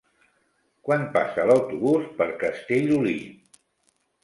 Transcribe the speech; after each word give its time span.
Quan 0.89 1.03
passa 1.17 1.45
l'autobús 1.51 2.09
per 2.23 2.29
Castellolí? 2.47 3.17